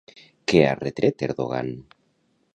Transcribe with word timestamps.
Què 0.51 0.63
ha 0.67 0.71
retret 0.79 1.23
Erdogan? 1.29 1.71